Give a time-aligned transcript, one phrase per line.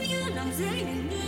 [0.00, 1.20] 大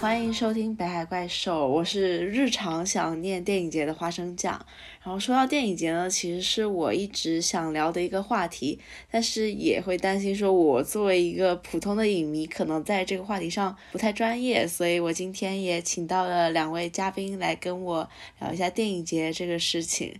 [0.00, 4.58] 欢迎收听《北海怪兽》，我是日常想念电影节的花生酱。
[5.04, 18.08] 然后说到电影节呢，其实是我一直想聊的一个话题，但是也会担心说，我作为一个普通的影迷，可能在这个话题上不太专业，所以我今天也请到了两位嘉宾来跟我
[18.40, 20.14] 聊一下电影节这个事情。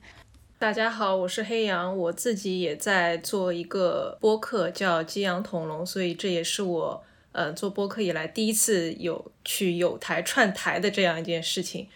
[0.58, 7.02] 大家好，我是黑羊，我自己也在做一个播客，叫《激扬同龙》，所以这也是我。
[7.32, 11.86] 呃，做播客以来第一次有去有台串台的这样一件事情。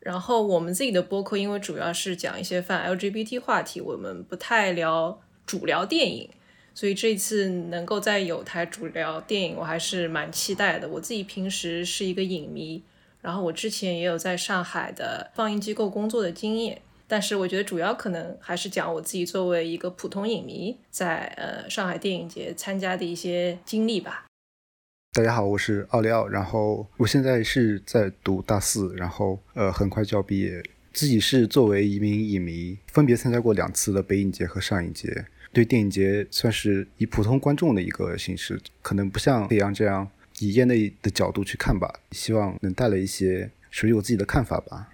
[0.00, 6.28] 然后我们自己的播客，因为主要是讲一些泛 LGBT 话题，我们不太聊主聊电影，
[6.74, 10.86] 所以这次能够在有台主聊电影，我还是蛮期待的。
[10.86, 12.82] 我自己平时是一个影迷，
[13.22, 24.26] 然后我之前也有在上海的放映机构工作的经验，但是我觉得主要可能还是讲我自己作为一个普通影迷，在呃上海电影节参加的一些经历吧。
[25.16, 30.60] 大家好，我是奥利奥，然后我现在是在读大四，然后呃很快就要毕业。
[30.92, 44.93] 自己是作为一名影迷，分别参加过两次的北影节和上影节，对电影节算是以普通观众的一个形式，可能不像飞扬这样以业内的角度去看吧，希望能带来一些属于我自己的看法吧。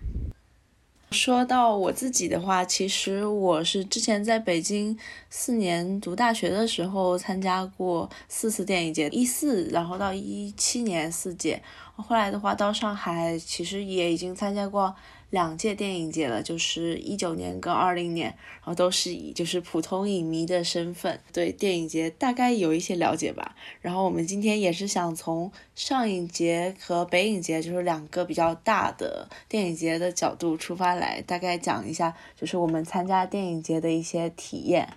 [1.11, 4.97] 说到我自己的话，其实我是之前在北京
[5.29, 11.61] 四年读大学的时候参加过四次电影节，一四，然后到一七年四届，
[11.97, 14.95] 后来的话到上海，其实也已经参加过。
[15.31, 23.55] 两届电影节了，就是一九年跟二零年，然后都是以就是普通影迷的身份对电影节大概有一些了解吧。
[23.81, 34.89] 然后我们今天也是想从上影节和北影节，就是两个比较大的电影节的角度出发来，大概讲一下就是我们参加电影节的一些体验。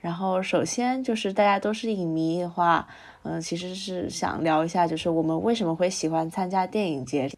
[0.00, 2.88] 然后首先就是大家都是影迷的话，
[3.22, 7.30] 嗯，其实是想聊一下，就是我们为什么会喜欢参加电影节。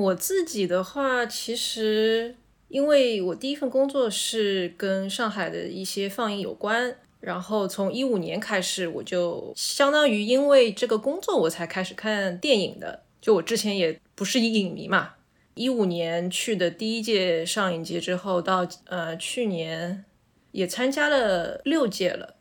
[0.00, 2.34] 我自己的话，其实
[2.68, 13.02] 因为我第一份工作是跟上海的一些放映有关，然后从一五年开始，我就相当于因为这个工作我才开始看电影的。
[13.20, 15.14] 就我之前也不是影迷嘛，
[15.54, 20.04] 一五年去的第一届上影节之后，到呃去年
[20.52, 22.36] 也参加了六届了。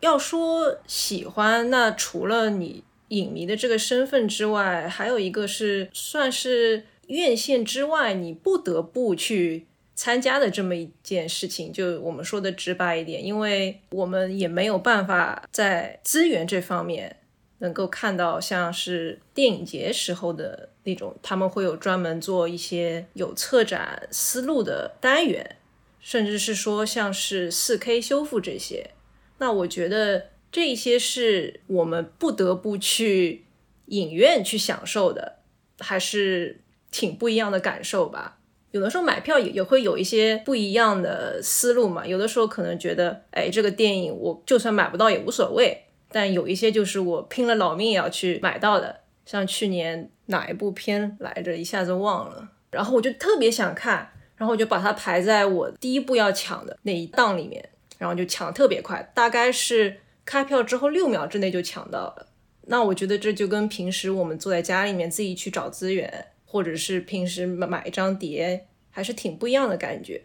[0.00, 2.84] 要说喜欢，那除了你。
[3.10, 11.72] 影迷的这个身份之外，还有一个是算是院线之外你不得不去参加的这么一件事情。
[11.72, 17.16] 就我们说的直白一点，因为我们也没有办法在资源这方面
[17.58, 25.56] 能够看到像是电影节时候的那种，他们会有专门做一些有策展思路的单元，
[25.98, 28.90] 甚至是说像是四 K 修复这些。
[29.38, 30.26] 那我觉得。
[30.52, 33.44] 这一些是我们不得不去
[33.86, 35.38] 影院去享受的，
[35.78, 38.38] 还是挺不一样的感受吧。
[38.72, 42.06] 有的时候买票也也会有一些不一样的思路嘛。
[42.06, 45.84] 有的时候可能觉得，哎，这个电影我就算买不到也无所谓。
[46.12, 49.00] 但有一些就是我拼了老命也要去买到的。
[49.26, 52.48] 像去年哪一部片来着，一下子忘了。
[52.70, 57.68] 然后我就特别想看，然后我就把它排在我第一部要抢的那一档里面，
[57.98, 60.00] 然后就抢特别快，大概是。
[60.30, 62.28] 开票之后六秒之内就抢到了，
[62.68, 70.22] 那我觉得这就跟平时我们坐在家里面自己去找资源，或者是平时买一张碟，还是挺不一样的感觉。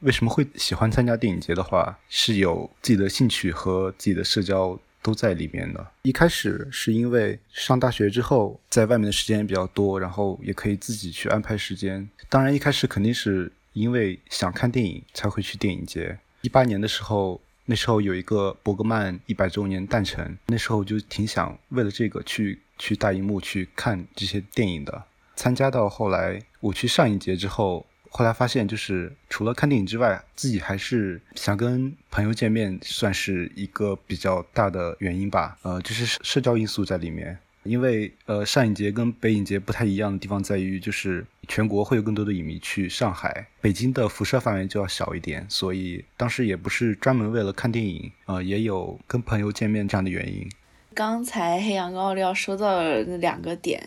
[0.00, 5.86] 为什么会喜欢参加电影节的话，是有自己的兴趣和自己的社交都在里面的。
[6.02, 12.06] 一开始是因为上大学之后，在外面的时间也比较多，然后也可以自己去安排时间。
[12.28, 16.18] 当然一开始肯定是因为想看电影才会去电影节。
[16.42, 17.40] 一八年的时候。
[17.66, 25.04] 那时候有一个伯格曼一百周年诞辰，那时候就挺想为了这个去去大荧幕去看这些电影的。
[25.36, 35.58] 参加到后来，我去上一节之后，后来发现就是除了看电影之外，自己还是想跟朋友见面，算是一个比较大的原因吧。
[35.62, 37.38] 呃，就是社交因素在里面。
[37.64, 50.48] 因为呃，上影节跟北影节不太一样的地方在于，就是全国会有更多的影迷去上海，北京的辐射范围就要小一点，所以当时也不是专门为了看电影，呃，也有跟朋友见面这样的原因。
[50.94, 53.82] 刚才黑羊跟奥利奥说到的那两个点，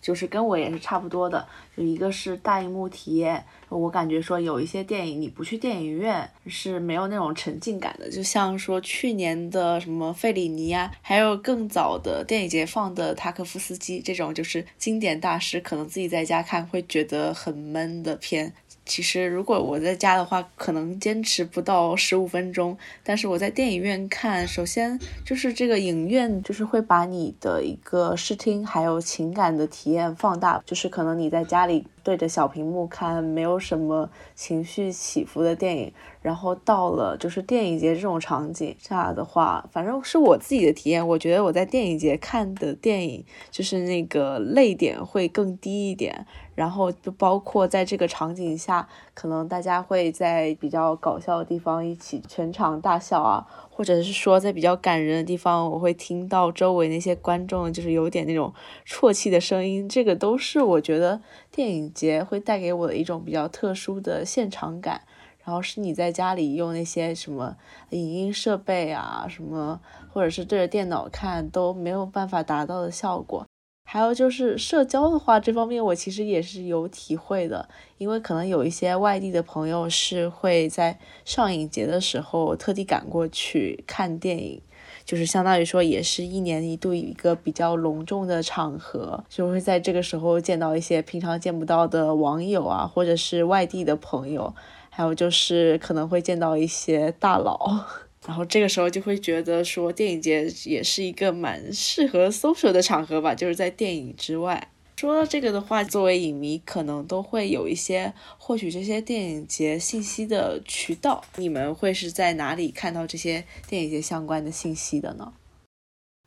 [0.00, 18.52] 就是跟我也是差不多的，就一个是大荧幕体验，我感觉说有一些电影你不去电影院是没有那种沉浸感的，就像说去年的什么费里尼呀，还有更早的电影节放的塔可夫斯基这种就是经典大师，可能自己在家看会觉得很闷的片。
[18.86, 22.78] 其实，如果我在家的话，可能坚持不到十五分钟。
[23.02, 31.84] 但是我在电影院看，首先就是这个影院就是会把你的一个视听还有情感的体验放大，就是可能你在家里。
[32.06, 35.92] 对着小屏幕看，没有什么情绪起伏的电影，
[36.26, 46.26] 然后到了就是电影节这种场景下的话，反正是我自己的体验，我觉得我在电影节看的电影就是那个泪点会更低一点，
[46.56, 53.46] 然后就包括在这个场景下，可能大家会在比较搞笑的地方一起全场大笑啊。
[53.70, 58.52] 或者是说，在比较感人的地方，我会听到周围那些观众就是有点那种
[58.84, 61.20] 啜泣的声音，这个都是我觉得
[61.52, 65.02] 电影节会带给我的一种比较特殊的现场感。
[65.46, 67.56] 然后是你在家里用那些什么
[67.90, 69.80] 影音设备啊，什么
[70.12, 73.46] 或者是对着电脑看都没有办法达到的效果。
[73.88, 84.60] 还有就是社交的话，这方面我其实也是有体会的，因为可能有一些外地的朋友是会在上影节的时候特地赶过去看电影，
[85.04, 94.52] 就是相当于说也是一年一度一个比较隆重的场合，就会在这个时候见到一些平常见不到的网友啊，或者是外地的朋友，
[94.96, 97.84] 还有就是可能会见到一些大佬。
[98.26, 104.70] 然后这个时候就会觉得说，电影节也是一个蛮适合 social 的场合吧，就是在电影之外。
[104.96, 111.22] 说到这个的话，作为影迷，可能都会有一些获取这些电影节信息的渠道。
[111.36, 115.34] 你们会是在哪里看到这些电影节相关的信息的呢？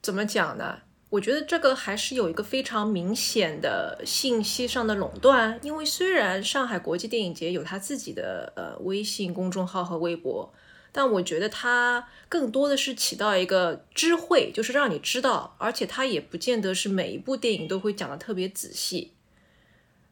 [0.03, 0.81] 怎么讲呢？
[1.09, 10.53] 我觉得这个还是有一个非常明显的信息上的垄断，因为虽然上海国际电影节有他自己的呃微信公众号和微博。
[10.91, 19.13] 但我觉得它更多的是起到一个知会，就是让你知道，而且它也不见得是每一部电影都会讲的特别仔细。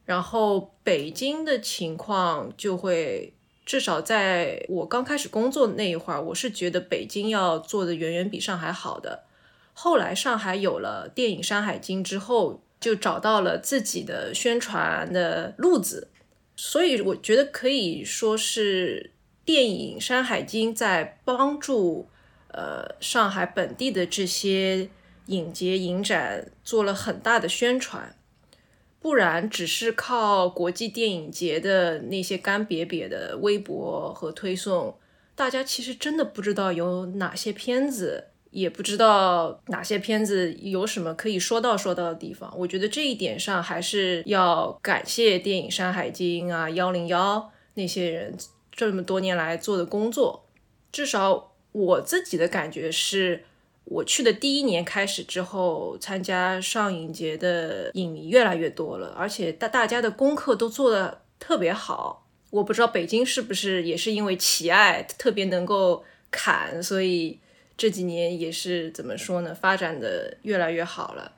[0.06, 3.34] 然后北京的情况就会，
[3.66, 9.24] 至少在我刚开始工作那一会儿，我是觉得北京要做的远远比上海好的。
[9.80, 16.10] 后来上海有了电影《山海经》之后，就找到了自己的宣传的路子，
[16.56, 19.12] 所以我觉得可以说是。
[19.46, 22.10] 电影《山海经》在帮助
[22.50, 24.90] 呃上海本地的这些
[25.28, 28.14] 影节影展做了很大的宣传，
[29.00, 34.98] 不然只是靠国际电影节的那些干瘪瘪的微博和推送，
[35.34, 38.26] 大家其实真的不知道有哪些片子，
[38.58, 42.52] 也不知道哪些片子有什么可以说到说到的地方。
[42.58, 48.36] 我觉得这一点上还是要感谢电影《山海经》啊幺零幺那些人。
[48.72, 50.46] 这么多年来做的工作，
[50.92, 53.44] 至少我自己的感觉是，
[53.86, 62.28] 我去的第一年开始之后，参加上影节的影迷越来越多了，而且大大家的功课都做的特别好。
[62.52, 67.40] 我不知道北京是不是也是因为奇爱特别能够砍，所以
[67.78, 71.34] 这几年也是怎么说呢，发展的越来越好了。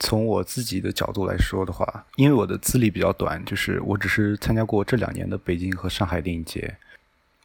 [0.00, 6.76] 从我自己的角度来说的话，因为我的资历比较短，就是我只是参加过这两年的北京和上海电影节。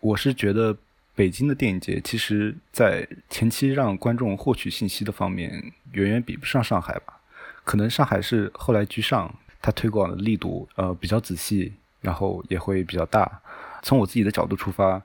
[0.01, 0.75] 我是觉得
[1.13, 5.51] 北京的电影节，其实在前期让观众获取信息的方面，
[5.91, 7.21] 远远比不上上海吧。
[7.63, 9.31] 可能上海是后来居上，
[9.61, 13.39] 它推广的力度呃比较仔细，然后也会比较大。
[13.83, 14.99] 从我自己的角度出发。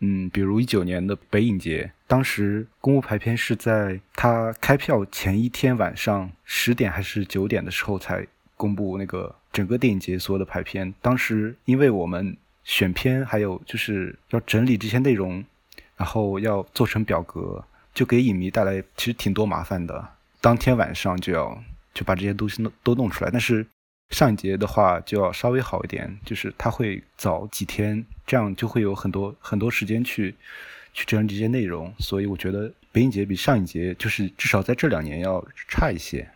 [0.00, 8.26] 嗯，比如一九年的北影节，当时公布排片是在它开票前一天晚上十点还是九点的时候才
[8.56, 10.94] 公布那个整个电影节所有的排片。
[11.02, 15.44] 当时因为我们选片还有就是要整理这些内容，
[15.96, 20.08] 然后要做成表格，就给影迷带来其实挺多麻烦的。
[20.40, 23.66] 当天晚上就要就把这些东西弄都弄出来，但是。
[24.10, 30.34] 上一节的话就要稍微好一点，就是它会早几天，这样就会有很多很多时间去
[30.92, 31.92] 去整理这些内容。
[31.98, 36.28] 所以我觉得北影节比上一节就是至少在这两年要差一些。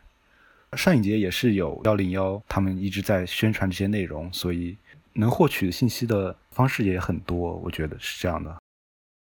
[0.77, 4.77] 上一节也是有幺零幺，他们一直在宣传这些内容，所以
[5.13, 7.55] 能获取信息的方式也很多。
[7.57, 8.57] 我觉得是这样的。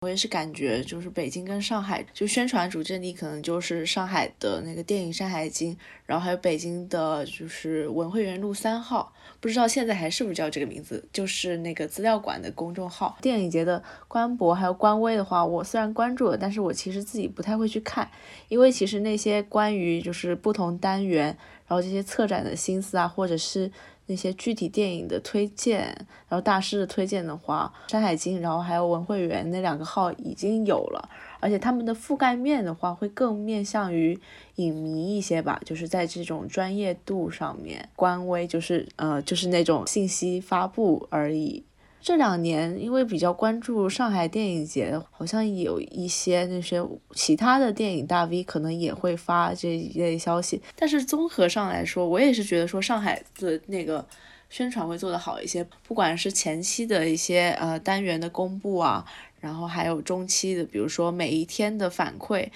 [0.00, 5.74] 我也是感觉，就是北京跟上海就宣传主阵地可能就是上海的那个电影《山海经》，
[6.06, 13.18] 然后还有北京的就是文汇园路三号，不知道现在还是不是叫这个名字，就是那个资料馆的公众号。
[13.20, 18.08] 电影节的官博还有官微的话，我虽然关注了，但是我其实自己不太会去看，
[18.46, 21.36] 因为其实那些关于就是不同单元，
[21.66, 23.72] 然后这些策展的心思啊，或者是。
[24.08, 25.80] 那些具体电影的推荐，
[26.28, 34.18] 然后大师的推荐的话，《山海经》，然后还有文慧园那两个号已经有了，而且他们的覆盖面的话会更面向于
[34.56, 41.62] 影迷一些吧，就是在这种专业度上面，官微就是呃就是那种信息发布而已。
[42.08, 50.62] 这两年，因为比较关注上海电影节，好像有一些那些其他的电影大 V 可能也会发这一类消息。
[50.74, 54.02] 但是综合上来说，我也是觉得说上海的那个
[54.48, 59.04] 宣传会做得好一些，不管是前期的一些呃单元的公布啊。
[59.40, 62.48] 然后还有中期的，比如说每一天的反馈。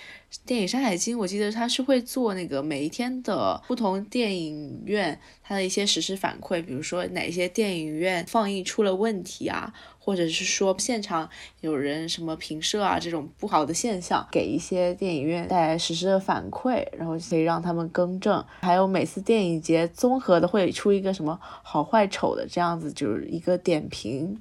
[0.46, 11.28] 电影《山海经》，我记得他是会做那个每一天的不同电影院它的一些实时反馈，比如说哪些电影院放映出了问题啊，或者是说现场
[11.60, 18.42] 有人什么评摄啊这种不好的现象，给一些电影院带来实时的反馈，然后可以让他们更正。
[18.62, 24.40] 还有每次电影节综合的会出一个什么好坏丑的这样子，就是一个点评。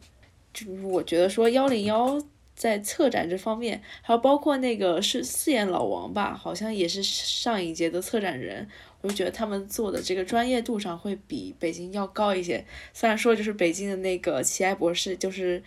[0.53, 2.21] 就是我觉得说幺零幺
[2.61, 8.69] 在策展这方面，还有包括那个是四眼老王吧，好像也是上影节的策展人，
[9.01, 12.63] 我就觉得他们做的这个专业度上会比北京要高一些。
[12.93, 15.63] 虽然说就是北京的那个齐爱博士，就是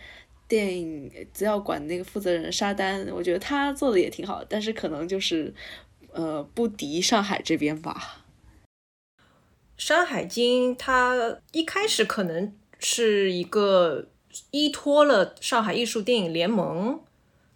[0.47, 5.53] 电影资料馆那个负责人沙丹，我觉得他做的也挺好，但是可能就是
[6.13, 8.23] 呃不敌上海这边吧。
[9.75, 14.07] 《山海经》它一开始可能是一个。
[14.51, 16.99] 依托了上海艺术电影联盟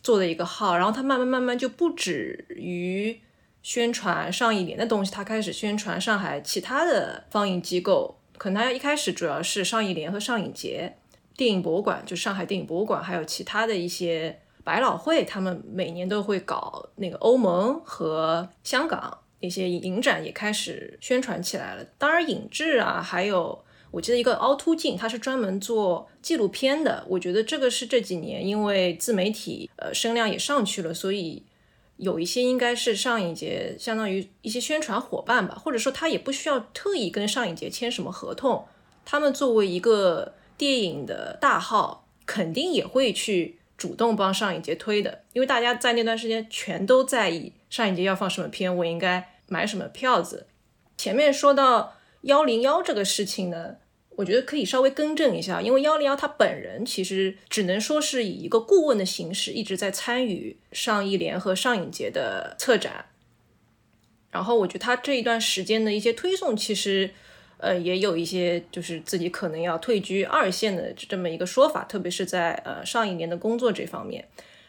[0.02, 3.20] 做的一个号，然后他慢慢慢慢就不止于
[3.62, 8.18] 宣传上一年的东西，他开始宣传上海其他的放映机构。
[8.38, 10.96] 可能他一开始主要是上一联和上影节、
[11.36, 21.84] 电影博物馆，就上海电影博物馆，还有其他的一些百老汇，他们每年都会搞那个欧盟和香港一些影展，也开始宣传起来了。
[21.98, 23.66] 当然，影制啊，还有。
[23.92, 27.04] 我记得一个凹凸镜，它是专门做纪录片的。
[27.08, 31.42] 我觉得这个是这几年因为自媒体呃声量也上去了，所以
[31.98, 38.68] 有一些应该是上影节相当于一些宣传伙伴吧，或者说他也不需要特意跟上影节签什么合同，
[39.06, 50.46] 他们作为一个电影的大号，肯定也会去主动帮上影节推的，因为大家在那段时间全都在意上影节要放什么片，我应该买什么票子。
[50.96, 51.96] 前面说到。
[52.24, 53.78] 幺零幺这个事情呢，
[54.10, 63.06] 我觉得可以稍微更正一下，因为幺零幺他本人其实只能说是以一个顾问的形式一直在参与上艺联和上影节的策展。
[64.32, 67.10] 然后我觉得他这一段时间的一些推送，其实
[67.58, 74.28] 呃也有一些就是自己可能要退居二线的这么一个说法，特别是在呃上一年的工作这方面。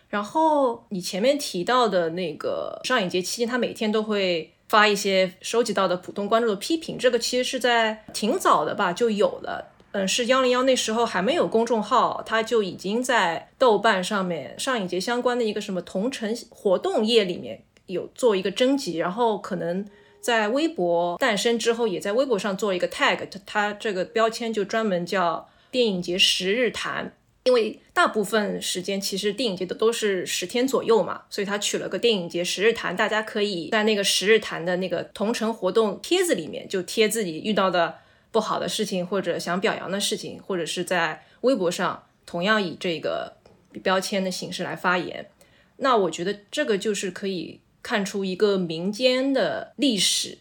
[0.08, 4.52] 然后你前面提到的那个上影节期间，他每天都会。
[4.70, 9.72] 发一些收集到的普通观众的批评，这个其实是在挺早的吧就有了。
[9.90, 19.84] 嗯，是幺零幺那时候还没有公众号，他就已经在豆瓣上面上影节相关的一个什么同城活动页里面有做一个征集，然后可能
[20.20, 27.12] 在微博诞生之后，也在微博上做一个 tag，它它这个标签就专门叫电影节十日谈。
[27.44, 37.96] 因为大部分时间其实电影节的都是十天左右嘛，所以他取了个电影节十日谈，大家可以在那个十日谈的那个同城活动帖子里面就贴自己遇到的
[38.30, 43.36] 不好的事情或者想表扬的事情，或者是在微博上同样以这个
[43.82, 45.30] 标签的形式来发言。
[45.78, 50.36] 那我觉得这个就是可以看出一个民间的历史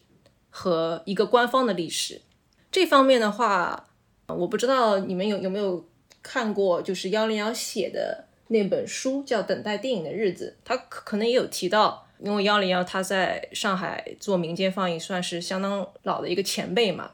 [0.49, 2.21] 和一个官方的历史。
[2.69, 3.87] 这方面的话，
[4.27, 5.87] 我不知道你们有有没有。
[6.31, 17.13] 看过就是幺零幺写的那本书，叫《等待电影的日子》，他可可能也有提到，因为幺零幺他在上海做民间放映，算是相当老的一个前辈嘛。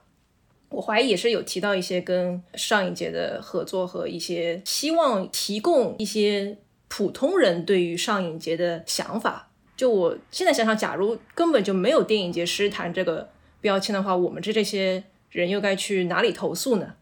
[0.67, 6.57] 我怀疑也是有提到一些跟上一节的合作和一些希望提供一些
[6.89, 9.49] 普通人对于上影节的想法。
[9.77, 13.29] 就我现在想想，假如根本就没有电影节诗坛这个
[13.61, 16.95] 标签的话，我们这这些人又该去哪里投诉呢？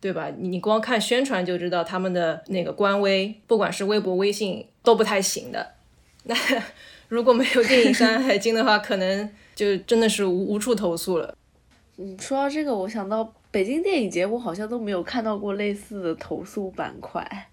[0.00, 0.30] 对吧？
[0.38, 5.74] 你你光看宣传就知道他们的那个官微，不管是微博、微信都不太行的。
[6.24, 6.34] 那
[7.08, 11.36] 如果没有电影《山海经》的话，可能就真的是无无处投诉了。
[11.98, 17.48] 嗯，说到这个，我想到北京电影节，我好像都没有看到过类似的投诉板块。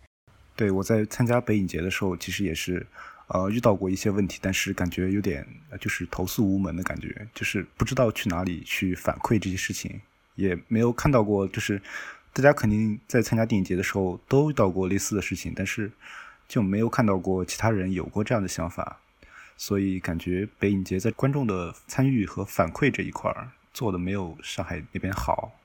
[0.55, 2.85] 对，我在参加北影节的时候，其实也是，
[3.27, 5.45] 呃，遇到过一些问题，但是感觉有点
[5.81, 9.99] 就是投诉无门的感觉，就是不知道去哪里去反馈这些事情，
[10.35, 11.81] 也没有看到过，就是
[12.37, 15.91] 大家肯定在参加电影节的时候都遇到过类似的事情，但是
[16.47, 18.99] 就没有看到过其他人有过这样的想法，
[19.57, 25.59] 所以感觉北影节在观众的参与和反馈这一块儿做的没有上海那边好。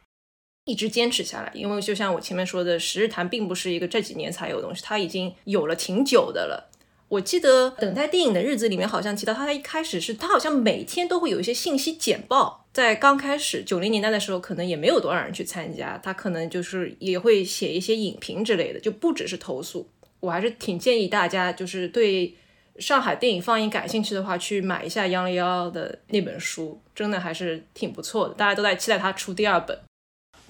[0.64, 6.72] 一直坚持下来，因为就像我前面说的，十日谈并不是一个这几年才有的东西，它已经有了挺久的了。
[7.12, 19.87] 我记得等待电影的日子里面好像提到，他一开始是他好像每天都会有一些信息简报，在刚开始九零年代的时候，可能也没有多少人去参加，他可能就是也会写一些影评之类的，就不只是投诉。
[20.21, 22.35] 我还是挺建议大家，就是对
[22.78, 28.33] 上海电影放映感兴趣的话，去买一下杨丽幺的那本书，真的还是挺不错的。
[28.33, 29.78] 大家都在期待他出第二本。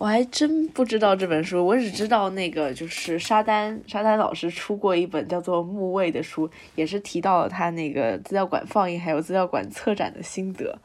[0.02, 10.76] 我还真不知道这本书，我只知道那个就是沙丹沙丹老师出过一本叫做《木卫》的书，也是提到了他那个资料馆放映还有资料馆策展的心得。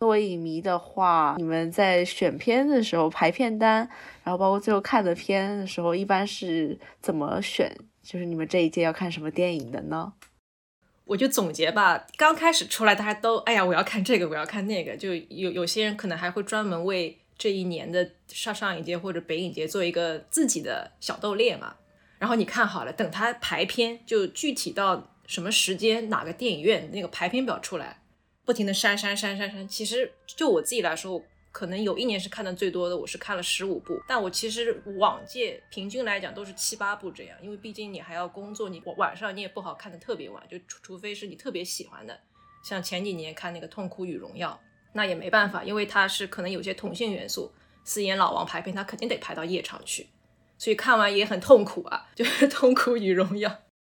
[0.00, 3.86] 作为影迷的话，你们在选片的时候排片单，
[4.24, 7.70] 然后包括最后看的片的时候，一般是怎么选？
[8.02, 10.14] 就是你们这一届要看什么电影的呢？
[11.04, 17.18] 我就总结吧，刚开始出来大家都哎呀，我要看这个，我要看那个，就有有些人可能还会专门为。
[17.42, 21.74] 这一年的上上影节或者北影节做一个自己的小斗猎嘛，
[22.20, 28.00] 然后你看好了，等它排片就具体到什么时间哪个电影院那个排片表出来，
[28.44, 29.66] 不停的删删删删删。
[29.66, 31.20] 其实就我自己来说，
[31.50, 42.20] 可能有一年是看的最多的，我是看了十五部，但我其实往届平均来讲都是七八部这样，因为毕竟你还要工作，你晚上你也不好看的特别晚，就除除非是你特别喜欢的，
[42.62, 44.60] 像前几年看那个《痛哭与荣耀》。
[44.92, 47.52] 那也没办法，因为它是可能有些同性元素，
[47.84, 50.06] 四眼老王排片，他肯定得排到夜场去，
[50.58, 53.50] 所以看完也很痛苦啊， 就是痛苦与荣耀。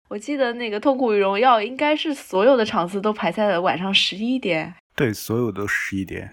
[0.09, 6.31] 我记得那个痛苦与荣耀应该是所有的场次都排在了晚上十一点，对，所有都十一点。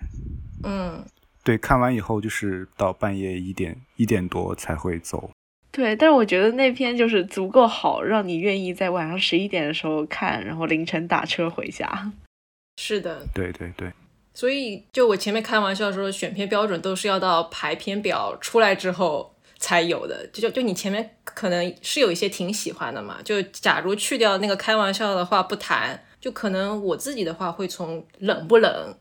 [0.63, 1.03] 嗯，
[1.43, 5.31] 对，看完以后就是到半夜一点一点多才会走。
[5.71, 12.11] 对，但是我觉得那篇就是足够好，让你愿意在晚上十一点的时候看，然后凌晨打车回家。
[12.77, 13.91] 是的，对对对。
[14.41, 20.27] 所以，就我前面开玩笑说，选片标准都是要到排片表出来之后才有的。
[20.33, 23.21] 就就就你前面可能是有一些挺喜欢的嘛。
[23.23, 28.97] 就假如去掉那个开玩笑的话不谈，就可能我自己的话会从冷不冷、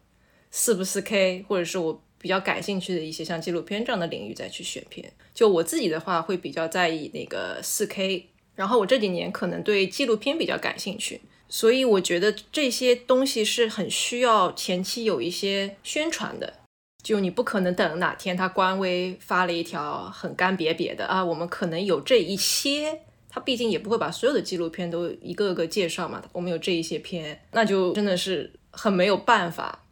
[0.51, 5.11] 四不四 K，或者是我比较感兴趣的一些像纪录片这样的领域再去选片。
[5.33, 11.23] 就我自己的话会比较在意那个四 K，然后我这几年可能对纪录片比较感兴趣。
[11.53, 16.55] 所以我觉得这些东西是很需要前期有一些宣传的，
[17.03, 29.85] 就你不可能等哪天他官微发了一条很干瘪瘪的啊，我们可能有这一些，他毕竟也不会把所有的纪录片都一个个介绍嘛，我们有这一些片，那就真的是很没有办法。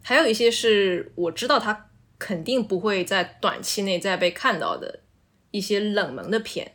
[0.00, 5.00] 还有一些是我知道他肯定不会在短期内再被看到的
[5.50, 6.72] 一些冷门的片，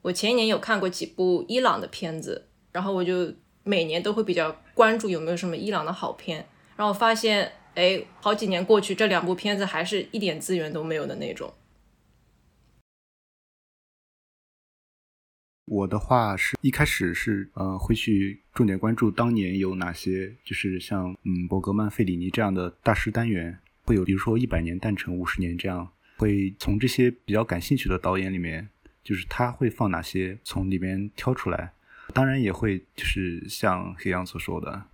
[0.00, 2.46] 我前一年有看过几部伊朗的片子。
[2.74, 3.32] 然后我就
[3.62, 6.44] 每年都会比较关注有没有什么伊朗的好片，
[6.76, 11.54] 然后发现，哎，好几年过去，这两部片子还是一点资源都没有的那种。
[15.66, 28.68] 我的话是一开始是呃会去重点关注当年有哪些，就是像嗯伯格曼、费里尼这样的大师单元，会有比如说一百年诞辰、五十年这样，会从这些比较感兴趣的导演里面，
[29.04, 31.72] 就是他会放哪些，从里面挑出来。
[32.14, 34.84] 当然也会，就是像黑羊所说的，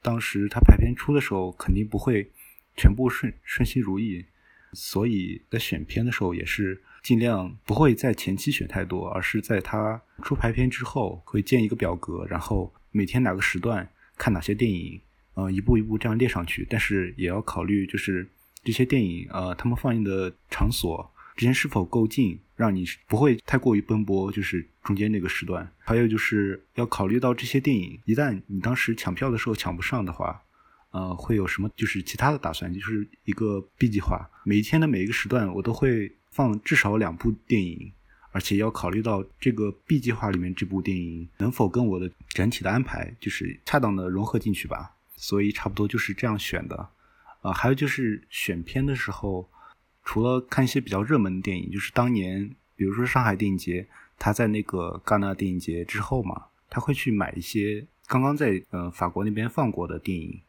[0.00, 2.30] 当时他排片出的时候，肯定不会
[2.76, 4.24] 全部顺顺心如意，
[4.72, 15.00] 所以在选片的时候也是尽量不会在前期选太多，而是在他出排片之后会建一个表格，然后每天哪个时段看哪些电影，
[15.34, 16.64] 呃，一步一步这样列上去。
[16.70, 18.30] 但是也要考虑，就是
[18.62, 21.10] 这些电影，呃，他们放映的场所。
[21.36, 25.68] 之间是否够近，让你不会太过于奔波，就是中间那个时段。
[25.78, 30.40] 还有就是要考虑到这些电影，一旦你当时抢票的时候抢不上的话，
[30.90, 34.30] 呃，会有什么就是其他的打算，就是一个 B 计划。
[34.44, 37.92] 每一天的每一个时段，我都会放至少两部电影，
[38.30, 44.94] 而且要考虑到这个 B 计划里面这部电影能否跟我的整体的安排就是恰当的融合进去吧。
[45.16, 46.88] 所以差不多就是这样选的。
[47.40, 49.50] 啊，还有就是选片的时候。
[50.04, 53.86] 除了看一些比较热门的电影，就是当年，比如说上海电影节，
[54.18, 60.40] 他在那个戛纳电影节之后嘛，他会去买一些刚刚在呃法国那边放过的电影。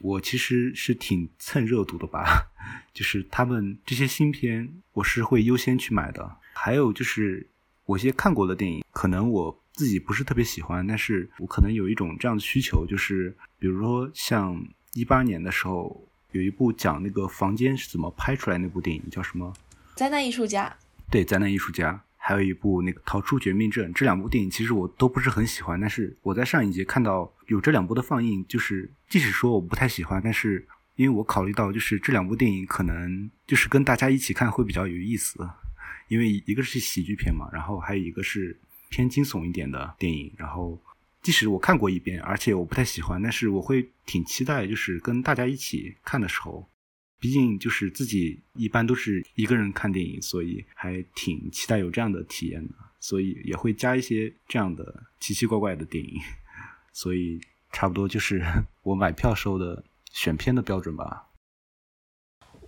[0.00, 2.50] 我其实是挺蹭热度的吧，
[2.92, 6.38] 就是他们这些新片，我是会优先去买的。
[6.54, 7.46] 还有就是
[7.84, 14.60] 我一些看过的电影，可能我自己不是特别喜欢，但是我可能有一种这样的需求，就是比如说像
[14.94, 19.52] 一八年的时候，有一部讲那个房间是怎么拍出来那部电影，叫什么？
[19.94, 20.74] 灾难艺术家。
[21.10, 22.02] 对，灾难艺术家。
[22.24, 30.64] 还有一部那个《逃出绝命镇》，这两部电影其实我都不是很喜欢，但是我在上一节看到有这两部的放映，就是即使说我不太喜欢，但是
[30.94, 35.36] 因为我考虑到就是这两部电影可能就是跟大家一起看会比较有意思，
[36.06, 38.56] 因为一个是喜剧片嘛，然后还有一个是
[38.88, 40.80] 偏惊悚一点的电影，然后
[41.22, 46.68] 即使我看过一遍，而且我不太喜欢，但是我会挺期待，就是跟大家一起看的时候。
[47.20, 56.20] 毕竟就是自己一般都是一个人看电影，所以还挺期待有这样的体验的，所以也会加一些这样的奇奇怪怪的电影，
[56.92, 58.42] 所以差不多就是
[58.82, 61.28] 我买票时候的选片的标准吧。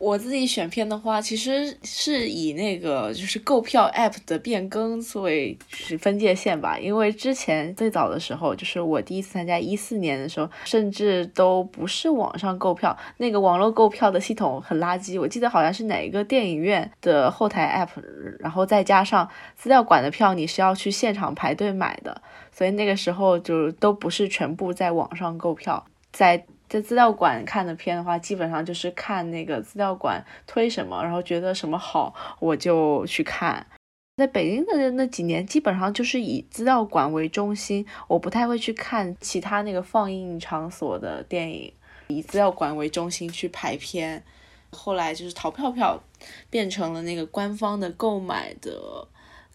[0.05, 6.79] 我自己选片的话，其实是以那个就是购票 app 的变更作为是分界线吧。
[6.79, 15.19] 因为之前最早的时候，就是我第一次参加一四年的时候，甚至都不是网上购票，那个网络购票的系统很垃圾。
[15.19, 18.03] 我记得好像是哪一个电影院的后台 app，
[18.40, 22.21] 然后再加上资料馆的票，你是要去现场排队买的，
[22.53, 26.45] 所以那个时候就都不是全部在网上购票，在。
[26.68, 33.66] 在资料馆看的片的话，基本上就是看那个资料馆推什么，然后觉得什么好，我就去看。
[34.16, 41.72] 在北京的那几年，基本上就是以资料馆为中心，我不太会去看其他那个放映场所的电影，
[42.09, 44.22] 以资料馆为中心去排片。
[44.70, 46.03] 后来就是淘票票
[46.50, 49.07] 变成了那个官方的购买的。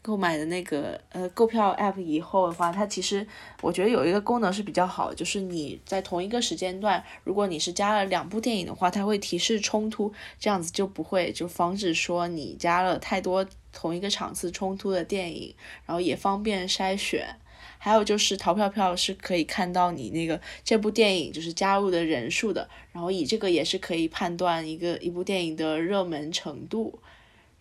[0.10, 3.26] 购买的那个呃购票 app 以后的话，它其实
[3.62, 15.54] 我觉得有一个功能是比较好，就是你在同一个时间段，如果你是加了两部电影的话，它会提示冲突，这样子就不会就防止说你加了太多同一个场次冲突的电影，
[15.86, 17.36] 然后也方便筛选。
[17.78, 27.00] 还有就是淘票票是可以看到你那个这部电影就是加入的人数的，然后以这个也是可以判断一个一部电影的热门程度。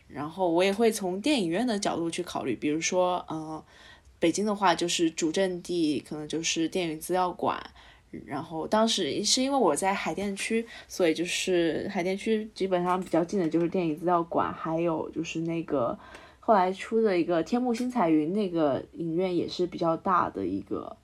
[0.08, 3.62] 然后我也会从电影院的角度去考虑，比如说，呃，
[4.18, 7.62] 北京的话就是主阵地可能就是电影资料馆，
[8.24, 15.98] 然后当时是因为我在海淀区，所以就是海淀区基本上比较近的就是电影资料馆，还有就是那个
[16.40, 20.96] 后来出的一个天幕星彩云那个影院也是比较大的一个。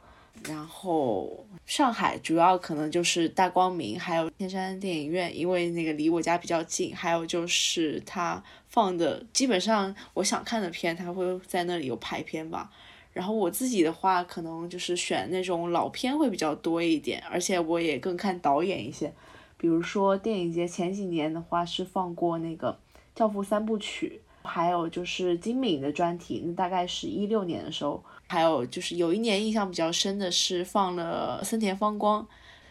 [0.43, 6.95] 然后上海主要可能就是大光明，还有天山电影院，因为那个离我家比较近。
[6.95, 12.71] 还有就是它放的基本上我想看的片，它会在那里有排片吧。
[13.13, 19.11] 然后我自己的话，可能就是选那种老片会比较多一点，而且我也更看导演一些。
[19.57, 22.73] 比如说电影节前几年的话是放过那个
[23.15, 28.05] 《教父》三部曲，还有就是金敏的专题，那大概是一六年的时候。
[28.27, 32.27] 还有就是有一年印象比较深的是放了森田芳光，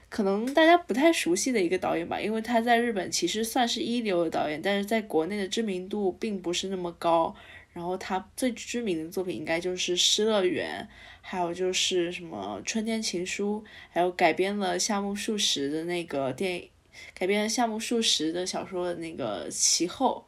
[0.10, 7.36] 可能大家不太熟悉的一个导演吧，因为他在日本其实算是一流的导演，但是在国内的知名度并不是那么高。
[7.72, 10.88] 然后他最知名的作品应该就是《失乐园》，
[11.22, 16.70] 还有就是什么《春天情书》，还有改编了夏目漱石的那个电影，
[17.16, 20.24] 改编了夏目漱石的小说的那个《其后》。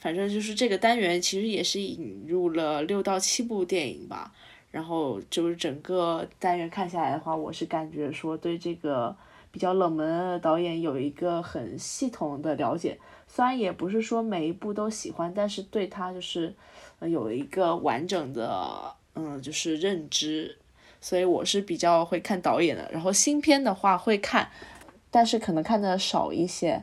[0.00, 4.34] 反正就是这个单元其实也是引入了六到七部电影吧。
[4.72, 9.14] 然后就是整个单元看下来的话，我是感觉说对这个
[9.52, 16.54] 比较冷门的导演有一个很系统的了解，虽然也不是说每一部都喜欢，但是对他就是
[17.00, 20.56] 有一个完整的嗯就是认知，
[21.00, 22.90] 所以我是比较会看导演的。
[22.90, 24.48] 然后新片的话会看，
[25.10, 26.82] 但是可能看的少一些。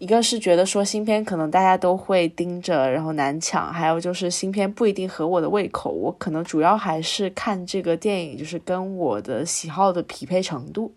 [0.00, 10.94] 一个是觉得说新片可能大家都会盯着，然后难抢；还有就是新片不一定合我的胃口，我可能主要还是看这个电影就是跟我的喜好的匹配程度。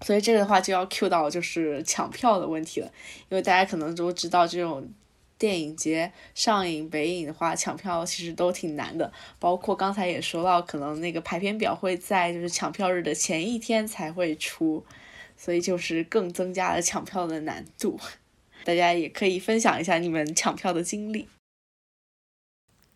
[0.00, 2.90] 所以这个的话就要 Q 到就是抢票的问题了，
[3.28, 4.84] 因为大家可能都知道这种
[5.38, 14.84] 电影节上影北影的话抢票其实都挺难的，包括刚才也说到，可能那个排片表会在就是抢票日的前一天才会出。
[15.42, 17.98] 所以就是更增加了抢票的难度，
[18.62, 21.26] 大家也可以分享一下你们抢票的经历。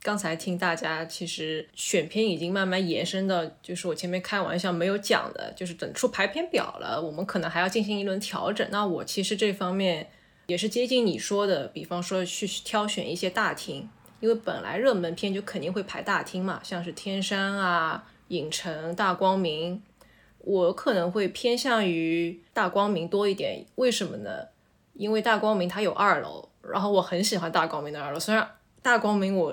[0.01, 8.65] 刚才听大家其实选片已经慢慢延伸到，就是我前面开玩笑没有讲的，就是等出排片表了，我们可能还要进行一轮调整。
[8.71, 10.09] 那我其实这方面
[10.47, 19.83] 也是接近你说的，比方说去挑选一些大厅，因为本来热门片就肯定会排大厅嘛，像是天山啊、影城、大光明。
[20.47, 24.47] 我可能会偏向于大光明多一点，为什么呢？
[24.95, 28.21] 因为大光明它有二楼，然后我很喜欢大光明的二楼。
[28.21, 28.49] 虽然
[28.81, 29.53] 大光明我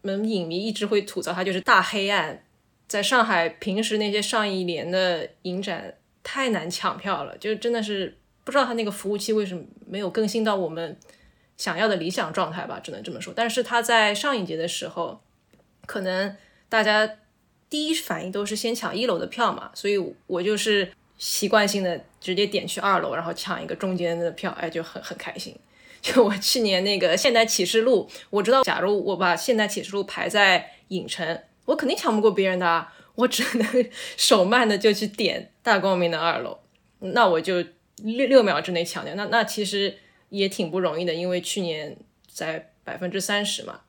[0.00, 2.42] 们影迷一直会吐槽它就是大黑暗。
[2.88, 10.98] 在上海，平时那些上一年的影展太难抢票了，就真的是不知道它那个服务器为什么没有更新到我们
[11.58, 13.34] 想要的理想状态吧，只能这么说。
[13.36, 15.20] 但是它在上影节的时候，
[15.86, 16.34] 可能
[16.70, 17.18] 大家
[17.70, 25.56] 第一反应都是先抢一楼的票嘛，所以我就是习惯性的直接点去二楼，然后抢一个中间的票，哎，就很很开心。
[26.02, 31.40] 就我去年那个《现代启示录》，我知道，假如我把《现代启示录》排在影城。
[31.66, 32.92] 我肯定抢不过别人的啊！
[33.14, 36.58] 我只能 手慢的就去点大光明的二楼，
[36.98, 37.62] 那我就
[37.96, 39.14] 六六秒之内抢掉。
[39.14, 39.96] 那那其实
[40.30, 43.82] 也挺不容易的，因为去年在百分之三十嘛，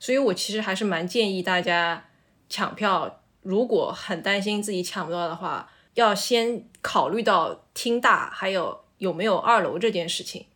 [0.00, 2.08] 所以我其实还是蛮建议大家
[2.54, 3.20] 抢票。
[3.42, 10.46] 如果很担心自己抢不到的话，要先考虑到厅大还有有没有二楼这件事情。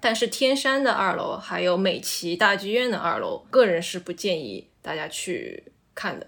[0.00, 4.66] 但是天山的二楼还有美琪大剧院的二楼，个人是不建议。
[4.82, 5.62] 大家去
[5.94, 6.26] 看的，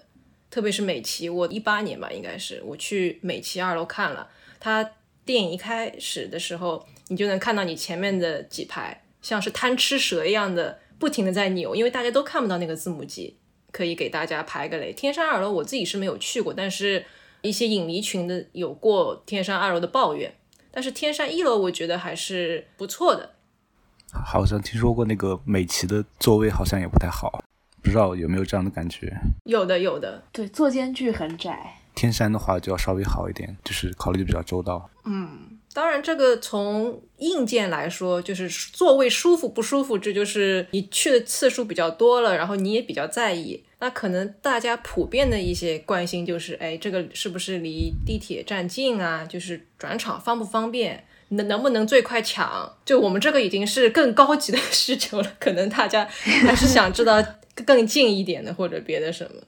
[0.49, 4.29] 特别是美琪，我一八年吧，应该是我去美琪二楼看了。
[4.61, 4.89] 它
[5.25, 13.37] 电影一开始的时候，你就能看到你前面的几排像是贪吃蛇一样的，不停的在扭，因为大家都看不到那个字母机，
[13.75, 14.93] 可以给大家排个雷。
[14.93, 17.05] 天山二楼我自己是没有去过，但是
[17.43, 20.33] 一些影迷群的有过天山二楼的抱怨。
[20.71, 23.35] 但是天山一楼我觉得还是不错的。
[24.13, 27.43] 好像听说过那个美琪的座位好像也不太好。
[27.83, 29.13] 不知道有没有这样的感觉？
[29.45, 30.23] 有的，有的。
[30.33, 31.81] 对，坐间距很窄。
[31.95, 34.89] 天山的话就要稍微好一点，就是考虑的比较周到。
[35.05, 43.65] 嗯，当然，这个从硬件来说，就是座位舒服不舒服，这就是你去的次数比较多了，然后你也比较在意。
[43.81, 49.25] 那可能大家普遍的一些关心就是，哎，这个是不是离地铁站近啊？
[49.25, 51.05] 就是转场方不方便？
[51.31, 52.79] 能能不能最快抢？
[52.85, 57.23] 就我们这个已经是更高级的 需求了，可能大家还是想知道。
[57.65, 59.41] 更近一点的，或者别的什么？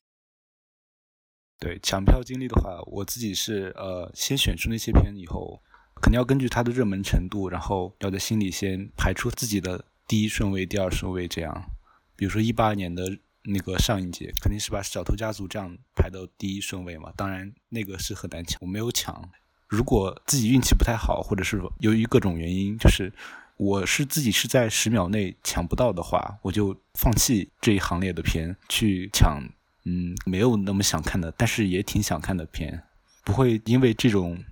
[1.59, 5.61] 对抢票经历的话，我自己是呃，先选出那些片以后，
[6.01, 11.71] 肯定要根据它的热门程度，然后要在心里先排出自己的第一顺位、第二顺位这样。
[12.17, 17.13] 比如说一八年的那个上一届，肯定是把《小偷家族》这样排到第一顺位嘛。
[17.17, 19.29] 当然那个是很难抢，我没有抢。
[19.69, 23.13] 如果自己运气不太好，或者是由于各种原因，就是。
[23.59, 29.43] 我是自己是在十秒内抢不到的话，我就放弃这一行列的片，去抢
[29.85, 32.83] 嗯没有那么想看的，但是也挺想看的片，
[33.25, 34.45] 不会因为这种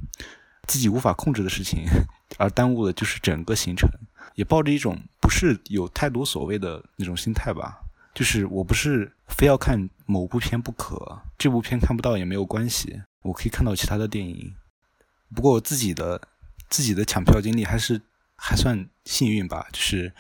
[0.67, 1.85] 自己无法控制的事情
[2.39, 3.89] 而耽误了就是整个行程，
[4.35, 7.81] 也抱着一种不是有太多所谓的那种心态吧，
[8.15, 14.55] 就是我不是非要看某部片不可，这部片看不到也没有关系，我可以看到其他的电影，
[15.35, 16.21] 不过我自己的
[16.69, 18.01] 自己的抢票经历还是。
[18.37, 20.13] 还算幸运吧，就是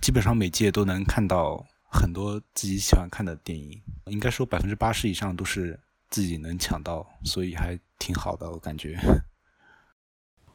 [0.00, 5.78] 基本上每届都能看到很多自己喜欢看的电影，应该说百分之八十以上都是
[6.10, 8.98] 自己能抢到，所以还挺好的，我感觉。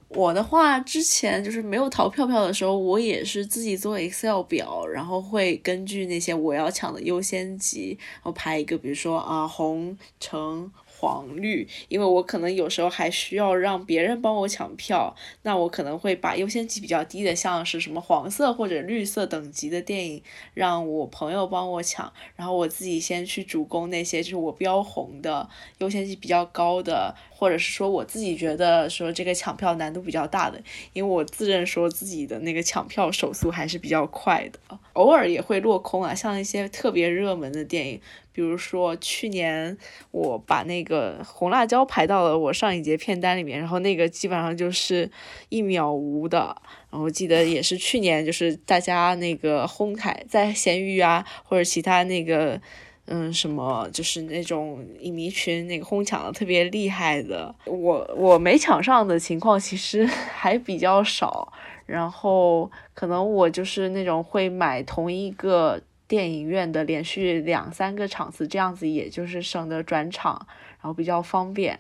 [0.10, 10.72] 我的话，之前就是没有淘票票的时候，我也是自己做 Excel 表，然后会根据那些我要抢的优先级，然后排一个，比如说啊红橙。
[10.98, 25.48] 黄绿，因为我可能有时候还需要让别人帮我抢票，那我可能会把优先级比较低的，像是什么黄色或者绿色等级的电影，让我朋友帮我抢，然后我自己先去主攻那些就是我标红的
[25.80, 30.58] 优先级比较高的，或者是说我自己觉得说这个抢票难度比较大的，
[30.94, 38.00] 因为我自认说自己的那个抢票手速还是比较快的，偶尔也会落空啊，像一些特别热门的电影。
[38.32, 39.78] 比如说去年
[40.12, 45.10] 我把那个红辣椒排到了我上一节片单里面，然后那个基本上就是
[45.48, 46.62] 一秒无的。
[46.92, 52.60] 然后记得也是去年，就是大家那个哄抬在闲鱼啊或者其他那个
[53.08, 57.54] 嗯什么，就是那种影迷群那个哄抢的特别厉害的。
[57.66, 61.52] 我我没抢上的情况其实 还比较少，
[61.86, 65.82] 然后可能我就是那种会买同一个。
[66.08, 70.40] 电影院的连续两三个场次，这样子也就是省得转场，
[70.80, 71.80] 然后比较方便。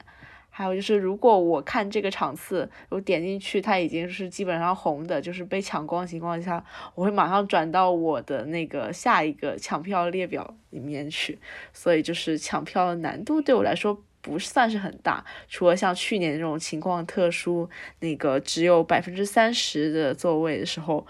[0.57, 6.63] 还有就是，如果我看这个场次，我点进去，它已经是基本上红的，就是被抢光情况下，
[6.93, 11.37] 我会马上转到我的那个下一个抢票列表里面去。
[11.73, 21.05] 所以就是抢票的难度对我来说不算是很大，除了像去年那种情况特殊，那个只有百分之三十的座位的时候。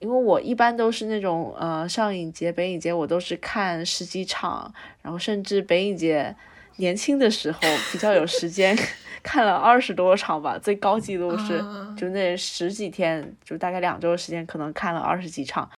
[0.00, 6.36] 因为我一般都是那种，呃，上影节、北影节我都是看十几场，然后甚至北影节
[6.76, 7.60] 年轻的时候
[7.92, 8.76] 比较有时间，
[9.22, 11.64] 看了二十多场吧，最高纪录是
[11.96, 15.68] 就那十几天，就大概两周的时间，可能看了二十几场。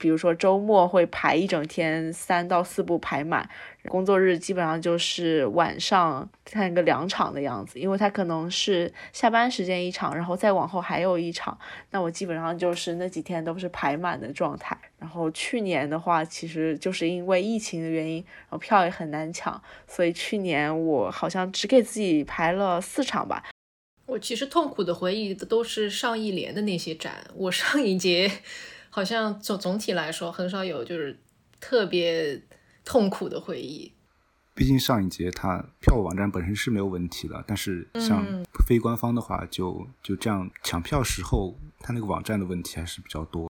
[0.00, 3.46] 比如说周末会排一整天，三到四部排满。
[3.86, 11.58] 工作日基本上就是晚上看个两场的样子，因为他可能是下班时间一场，然后再往后还有一场。
[11.90, 14.76] 那我基本上就是那几天都是排满的状态。
[14.98, 23.44] 然后去年的话，其实就是因为疫情的原因，然后票也很难抢，所以去年我好像只给自己排了四场吧。
[24.06, 28.28] 我其实痛苦的回忆都是上一年的那些展，我上一节
[28.90, 31.18] 好像总总体来说很少有就是
[31.58, 32.42] 特别。
[32.82, 33.92] 痛苦的回忆。
[34.54, 38.24] 毕竟上一节它票务网站本身是没有问题的，但是像
[38.66, 43.48] 非官方的话，就就这样抢票时候，它那个网站的问题还是比较多。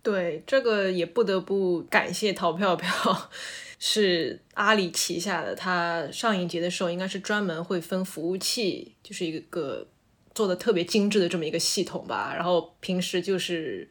[0.00, 2.88] 对，这个也不得不感谢淘票票，
[3.80, 5.54] 是阿里旗下的。
[5.54, 9.88] 它上一节的时候应该是专门会分服务器，就是一个
[10.34, 12.32] 做的特别精致的这么一个系统吧。
[12.32, 13.86] 然后平时就是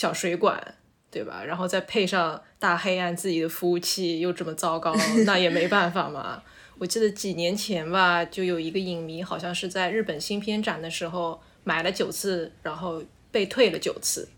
[0.00, 0.74] 小水管。
[1.12, 1.42] 对吧？
[1.44, 4.94] 然后再配上大黑暗，自己的服务器又这么糟糕，
[5.26, 6.40] 那也没办法嘛。
[6.78, 14.28] 我记得几年前吧，就有一个影迷，好像是在日本新片展的时候买了九次，然后被退了九次。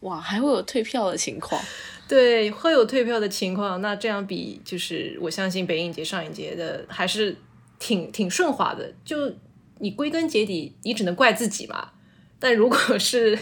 [0.00, 1.62] 哇，还会有退票的情况？
[2.08, 3.82] 对，会有退票的情况。
[3.82, 7.36] 那这样比，就是我相信北影节、上影节的还是
[7.78, 8.90] 挺挺顺滑的。
[9.04, 9.34] 就
[9.80, 11.90] 你归根结底，你只能怪自己嘛。
[12.38, 13.38] 但如果是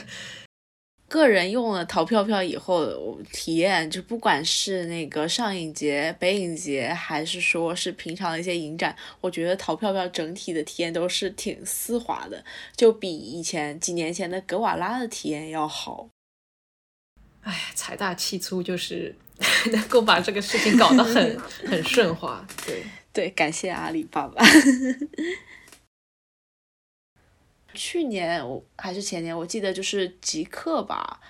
[1.14, 16.08] 个人用了淘票票以后体验，就不管是那个上影节、北影节，还是说是平常的一些影展，我觉得淘票票整体的体验都是挺丝滑的，就比以前几年前的格瓦拉的体验要好。
[17.42, 19.14] 哎，财大气粗，就是
[19.70, 22.44] 能够把这个事情搞得很 很顺滑。
[22.66, 24.44] 对对，感谢阿里巴巴。
[27.74, 31.20] 去年我还是前年，我记得就是极客吧，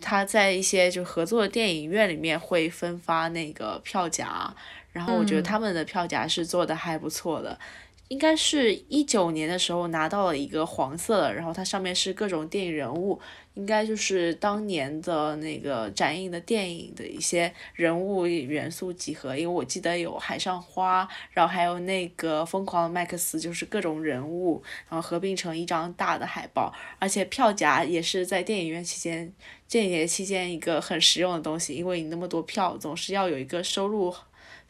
[0.00, 4.54] 他在一些就合作的电影院里面会分发那个票夹，
[4.92, 7.58] 然后我觉得他们的票夹是做的还不错的。
[8.08, 13.20] 应该是一九年的时候拿到了一个黄色的，然后它上面是各种电影人物，
[13.54, 19.36] 应该就是当年的那个展映的电影的一些人物元素集合。
[19.36, 26.72] 因为我记得有海上花，然后还有那个疯狂的麦克斯，就是各种人物，然后合并成一张大的海报。
[27.00, 29.32] 而且票夹也是在电影院期间、
[29.68, 34.14] 电影节期间一个很实用的东西，因为你那么多票，总是要有一个收入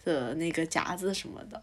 [0.04, 1.62] 的那个夹子什么的。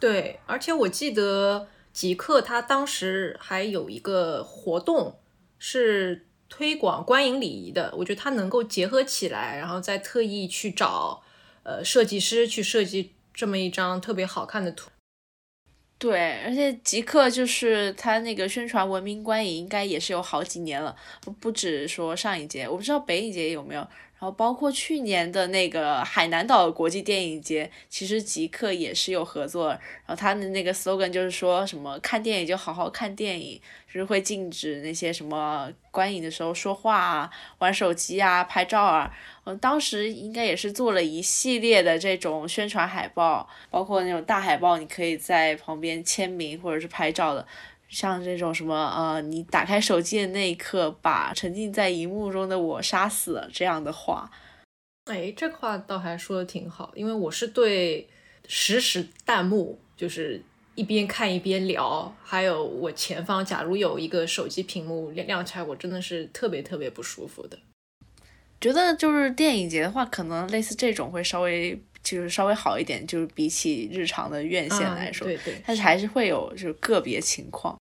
[0.00, 5.18] 对，而且我记得极客他当时还有一个活动
[5.58, 11.22] 是推广观影礼仪的，我觉得他能够结合起来，然后再特意去找
[11.64, 14.90] 呃设计师去设计这么一张特别好看的图。
[15.98, 20.96] 对，而且极客就是他那个宣传文明观影，应该也是有好几年了，
[21.40, 23.86] 不止说上一届，我不知道北影节有没有。
[24.20, 29.68] 然后包括去年的那个海南岛国际电影节，其实极客也是有合作。
[29.70, 37.30] 然后他的那个 slogan 就是说什么看电影就好好看电影，就是会禁止那些什么观影的时候说话啊、
[37.60, 39.10] 玩手机啊、拍照啊。
[39.44, 47.46] 嗯，当时应该也是做了一系列的这种宣传海报，包括那种大海报，你可以在旁边签名或者是拍照的。
[47.90, 54.30] 像这种什么呃，你打开手机的那一刻，把沉浸在荧幕中的我杀死了这样的话，
[55.06, 58.08] 哎，这话倒还说的挺好，因为我是对
[58.46, 60.40] 实时弹幕，就是
[60.76, 67.58] 一边看一边聊，还有我前方假如有一个手机屏幕亮亮起来，我真的是特别特别不舒服的。
[68.60, 71.82] 觉得就是电影节的话，可能类似这种会稍微。
[72.02, 77.76] 就是稍微好一点，就是比起日常的院线来说，对对，但是还是会有就是个别情况。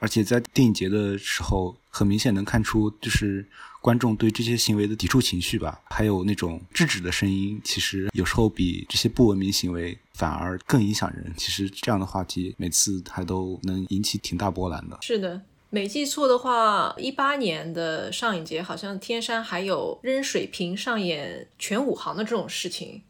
[0.00, 3.44] 而且在电影节的时候，很明显能看出就是
[3.80, 11.34] 观众对这些行为的抵触情绪吧，还有那种制止的声音，其实有时候比这些不文明行为反而更影响人。
[11.36, 14.96] 其实这样的话题每次还都能引起挺大波澜的。
[15.02, 23.02] 是的，没记错的话，一八年的上影节好像天山还有扔水瓶上演全武行的这种事情。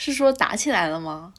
[0.00, 1.34] 是说打起来了吗？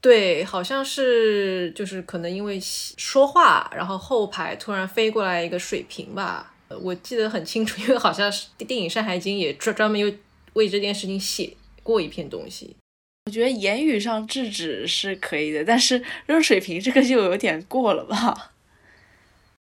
[0.00, 10.12] 对，好像是，就是可能因为说话，然后后排突然飞过来一个水瓶吧，我记得很清楚， 因为好像是电影《山海经》也专专门又
[10.54, 12.74] 为这件事情写过一篇东西。
[13.26, 18.50] 我觉得言语上制止是可以的，但是扔水瓶这个就有点过了吧。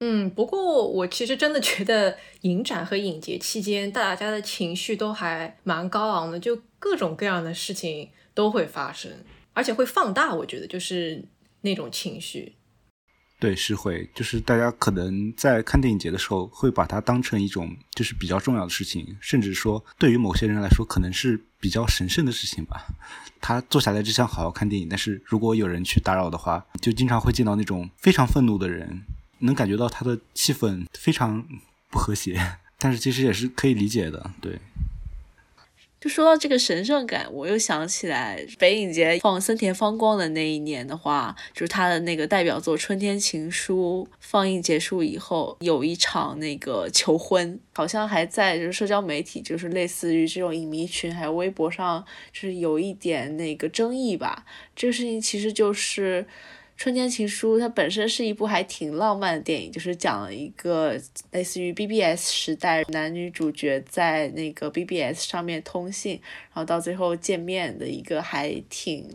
[0.03, 8.09] 嗯，不过我其实真的觉得影展和影节期间，大家的情绪都还蛮高昂的，就各种各样的事情。
[8.41, 9.13] 都会发生，
[9.53, 10.35] 而且会放大。
[10.35, 11.23] 我觉得就是
[11.61, 12.55] 那种情绪。
[13.39, 22.87] 对，是会，就是大家可能在看电影节的时候，会把它当成一种就是比较重要的事情，甚至说对于某些人来说，可能是比较神圣的事情吧。
[23.43, 29.03] 他坐下来只想好好看电影，但是如果有人去打扰的话，就经常会见到那种非常愤怒的人，
[29.41, 31.47] 能感觉到他的气氛非常
[31.91, 32.41] 不和谐，
[32.81, 34.59] 但是其实也是可以理解的，对。
[36.01, 54.47] 就说到这个神圣感，我又想起来北影节放森田芳光的那一年的话，就是他的那个代表作《春天情书》放映结束以后，有一场那个求婚，好像还在就是社交媒体，就是类似于这种影迷群，还有微博上，就是有一点那个争议吧。
[54.75, 56.25] 这个事情其实就是。
[56.81, 60.99] 《春天情书》它本身是一部还挺浪漫的电影，就是讲了一个
[61.31, 66.13] 类似于 BBS 时代男女主角在那个 BBS 上面通信，
[66.45, 69.07] 然后到最后见面的一个还挺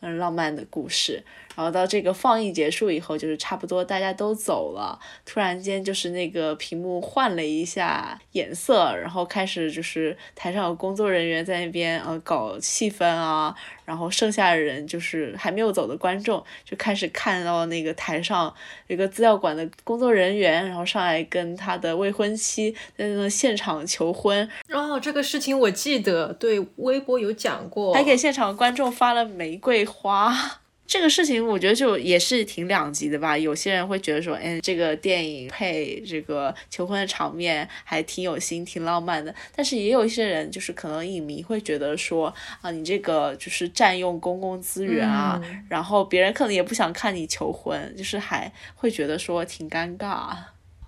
[0.00, 1.22] 嗯浪漫的故事。
[1.54, 18.52] 然后到这个放映结束以后，就是差不多大家都走了，突然间就是那个屏幕换了一下颜色，然后开始就是台上有工作人员在那边呃搞气氛啊，然后剩下的人就是还没有走的观众就开始看到那个台上
[18.86, 24.48] 一个资料馆的工作人员，然后上来跟他的未婚妻在那现场求婚。
[24.70, 30.61] 哦，这个事情我记得，对微博有讲过，还给现场观众发了玫瑰花。
[30.86, 33.38] 这个事情我觉得就也是挺两极的吧。
[33.38, 39.34] 有些人会觉得说，哎，这个电影配这个求婚的场面还挺有心、挺浪漫的。
[39.56, 50.36] 但是也有一些人，就是可能影迷会觉得说，啊，你这个就是占用公共资源啊，然后别人可能也不想看你求婚，就是还会觉得说挺尴尬。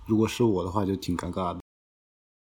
[0.05, 1.59] 如果是我的话，就挺尴尬的。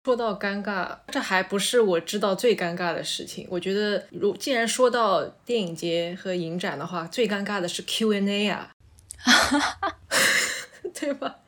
[0.04, 3.46] 说到尴尬，这还不是我知道最尴尬的事情。
[3.52, 8.72] 我觉得，如既然说到电影节和影展的话，最尴尬的是 Q&A 啊，
[11.00, 11.42] 对吧？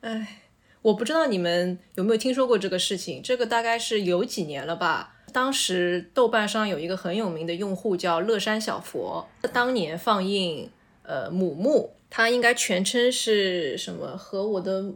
[0.00, 0.44] 哎，
[0.80, 3.22] 我不知道你们有没有听说过这个事情。
[3.22, 5.16] 这个大概是有几年了吧？
[5.30, 10.70] 当时豆瓣上有一个很有名的用户叫乐山小佛，当年放映
[11.02, 14.16] 呃母木，他应该全称是什么？
[14.16, 14.94] 和我的。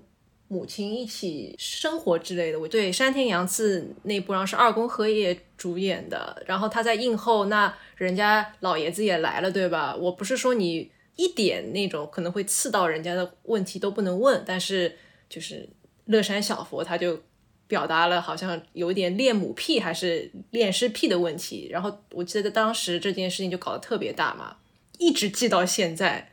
[0.51, 9.95] 母亲一起生活之类的，我对山田洋次那部，然后是二宫和也主演的，然后他在映后，那人家老爷子也来了，对吧？
[9.95, 14.97] 我不是说你一点那种可能会刺到人家的问题都不能问，但是
[15.29, 15.69] 就是
[16.07, 17.21] 乐山小佛他就
[17.67, 24.57] 表达了好像有点恋母癖还是恋尸癖的问题，然后我记得当时这件事情就搞得特别大嘛，
[24.97, 26.31] 一直记到现在，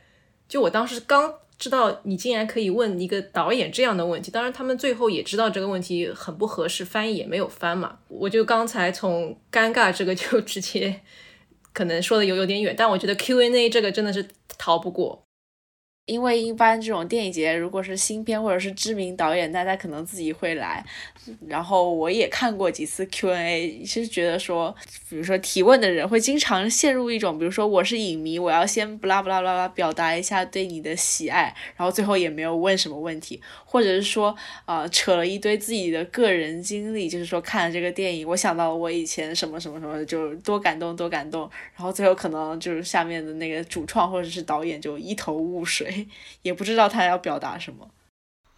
[0.48, 1.34] 就我当时刚。
[1.58, 7.98] 知道你竟然可以问一个导演这样的问题，当然他们最后也知道这个问题很不合适，翻译也没有翻嘛。
[8.08, 11.00] 我就刚才从尴尬这个就直接
[11.72, 15.25] 可能说的有有点远，但我觉得 Q&A 这个真的是逃不过。
[16.06, 20.84] 因为一般这种电影节，如果是新片或者是知名导演，大家可能自己会来。
[21.48, 24.72] 然后我也看过几次 Q&A，其实觉得说，
[25.08, 34.32] 比如说提问的人会经常陷入一种，比如说我是影迷，我要先不啦不啦啦啦表达一下对你的喜爱，然后最后也没有问什么问题，或者是说，
[34.66, 45.95] 呃，扯了一堆自己的个人经历，就是说看了这个电影，我想到了我以前什么什么什么，就多感动多感动，然后最后可能就是下面的那个主创或者是导演就一头雾水。
[46.42, 47.90] 也不知道他要表达什么，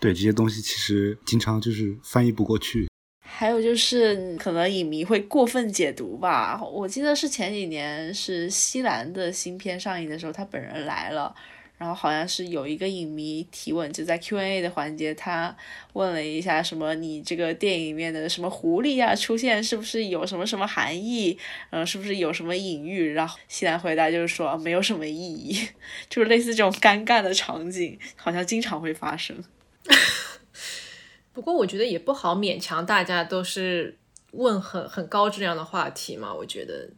[0.01, 2.89] 对这些东西其实经常就是翻译不过去。
[3.31, 6.61] 还有就是可能影迷会过分解读吧。
[6.63, 11.35] 我记得是前几年是西兰的新片上映的时候，他本人来了。
[11.79, 15.57] 然后好像是有一个影迷提问，就在 Q&A 的环节，他
[15.93, 21.39] 问了一下什么你这个电影里面的什么狐狸啊出现是不是有什么什么含义，
[21.71, 23.13] 嗯，是不是有什么隐喻？
[23.13, 25.69] 然后西兰回答就是说没有什么意义，
[26.11, 29.43] 就是类似这种尴尬的场景，好像经常会发生。
[31.33, 33.97] 不过我觉得也不好勉强大家都是
[34.33, 36.91] 问很很高质量的话题嘛，我觉得。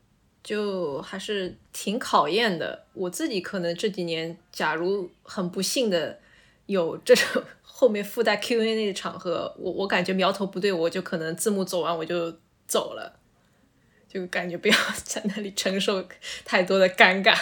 [0.43, 2.87] 就还是挺考验的。
[2.95, 6.19] 我自己可能这几年，假如很不幸的
[6.67, 13.19] 有这种 后面附带 Q&A 的场合，我我感觉苗头不对，我就可能字幕走完我就走了，
[14.09, 14.75] 就感觉不要
[15.05, 16.07] 在那里承受
[16.45, 17.39] 太多的尴尬，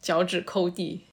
[0.00, 1.07] 脚趾抠地。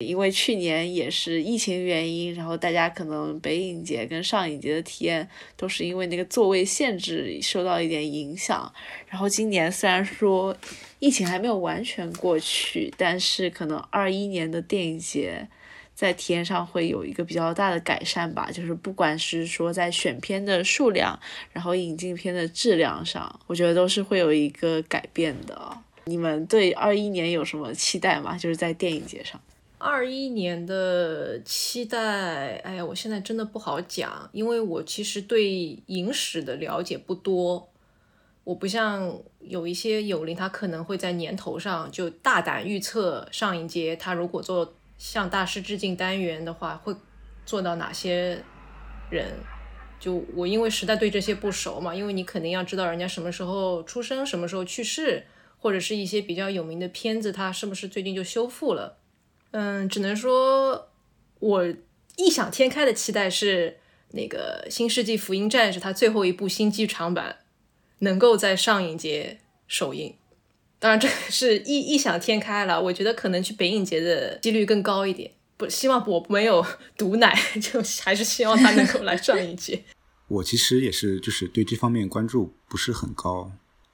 [0.00, 5.28] 因为去年也是疫情原因，然后大家可能北影节跟上影节的体验
[5.58, 8.72] 都是因为那个座位限制受到一点影响。
[9.06, 10.56] 然后今年虽然说
[11.00, 15.46] 疫情还没有完全过去，但是可能二一年的电影节
[15.94, 18.50] 在体验上会有一个比较大的改善吧。
[18.50, 21.20] 就是不管是说在选片的数量，
[21.52, 25.76] 然后引进片的质量上，我觉得都是会有一个改变的。
[26.06, 28.38] 你们对二一年有什么期待吗？
[28.38, 29.38] 就是在电影节上。
[29.80, 37.66] 二一年的期待，哎呀，我现在真的不好讲，因为我其实对影史的了解不多，
[38.44, 46.94] 我不像有一些友邻，他可能会在年头上就大胆预测上一节他如果做向大师致敬单元的话，会
[47.46, 48.44] 做到哪些
[49.08, 49.32] 人。
[49.98, 55.24] 就我因为实在对这些不熟嘛，因为你肯定要知道人家什么时候出生，什么时候去世，
[55.58, 58.98] 或者是一些比较有名的片子，他是不是最近就修复了。
[59.52, 60.88] 嗯，只能说，
[61.40, 61.64] 我
[62.16, 63.78] 异想天开的期待是
[64.12, 67.38] 那个《新世纪福音战士》它最后一部新剧场版
[68.00, 70.14] 能够在上影节首映。
[70.78, 72.80] 当然，这是异异想天开了。
[72.80, 75.30] 我觉得可能去北影节的几率更高一点。
[75.56, 76.64] 不，希望我没有
[76.96, 79.82] 毒奶， 就还是希望他能够来上影节。
[80.28, 83.52] 我其实也是，就是对这方面关注不是很高。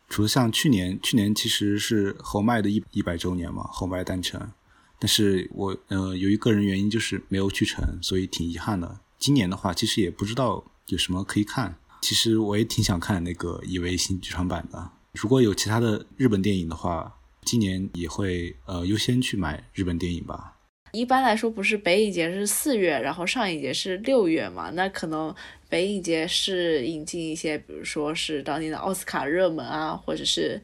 [0.09, 4.53] 除了像去年，去年其实是侯麦的一一百周年嘛，侯麦诞辰。
[4.99, 9.01] 但是我呃，由于个人原因，就是没有去成，所以挺遗憾的。
[9.19, 11.77] 今年的话，其实也不知道有什么可以看。
[12.01, 14.91] 其实我也挺想看那个以为新剧场版的。
[15.15, 20.57] 如果有其他的日本电影的话，今年也会呃优先去买日本电影吧。
[20.93, 24.71] 一般来说，不是北影节是四月，然后上影节是六月嘛？
[24.71, 25.35] 那可能
[25.69, 30.59] 北影节是引进一些，比如说是当年的奥斯卡热门啊，或者是。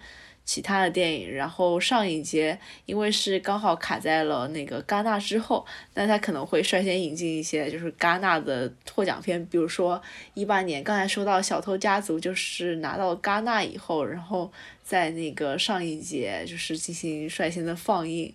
[0.45, 5.65] 其他的电影，然后上一节因为是刚好卡在了那个戛纳之后，
[5.95, 10.03] 那他可能会率先引进一些就是戛纳的获奖片，比如说
[10.35, 18.35] 一八年刚才说到《小偷家族》，就是拿到戛纳以后，然后在那个上一节就是进行率先的放映，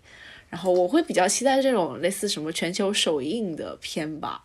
[0.49, 4.43] 然后我会比较期待这种类似什么全球首映的片吧，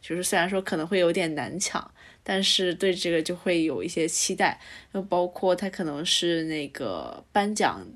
[0.00, 1.90] 就是虽然说可能会有点难抢。
[2.24, 4.58] 但是对这个就会有一些期待，
[4.92, 7.86] 又包括它可能是那个颁奖，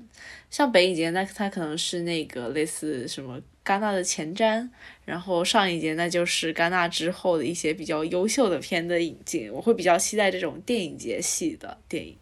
[0.49, 4.69] 像北影节那它可能是那个类似什么戛纳的前瞻，
[5.03, 12.15] 然后上影节那就是戛纳之后的一些比较优秀的片的引进，我会比较期待这种电影节系的电影。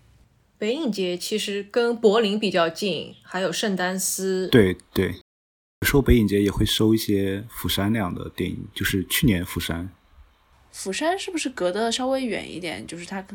[0.58, 4.48] 北影节其实跟柏林比较近，还有圣丹斯。
[4.48, 5.10] 对对，
[5.82, 9.90] 有时候北影节也会收一些釜山那样的电影，就是去年釜山。
[10.78, 12.86] 釜山是不是隔得稍微远一点？
[12.86, 13.26] 就是它，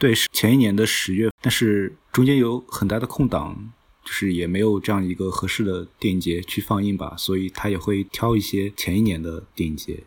[0.00, 3.72] 对，是前一年的十月，但是中间有很大的空档，
[4.04, 10.00] 就是也没有这样一个合适的电影节去放映吧，所以他也会挑一些前一年的电影节。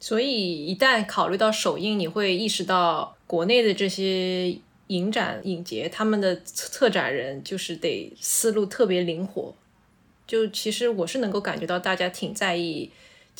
[0.00, 9.54] 所以一旦考虑到首映，你会意识到国内的这些影展、影节，他们的策展人就是得思路特别灵活。
[10.26, 12.90] 就其实我是能够感觉到大家挺在意。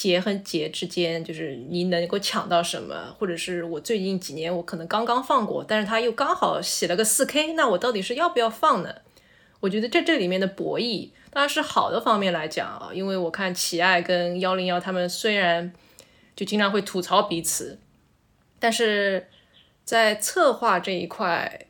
[0.03, 8.93] 节和节之间，就是你能够抢到什么，或者是我最近几年我可能刚刚放过，但是他又刚好写了个四 K，那我到底是要不要放呢？
[9.61, 15.73] 我觉得在这里面的博弈，当然是好的方面来讲啊，因为我看奇爱跟幺零幺他们虽然
[16.35, 17.79] 就经常会吐槽彼此，
[18.59, 19.29] 但是
[19.85, 21.69] 在策划这一块，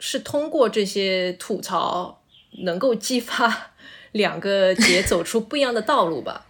[0.00, 2.20] 是通过这些吐槽
[2.64, 3.70] 能够激发
[4.10, 6.46] 两个节走出不一样的道路吧。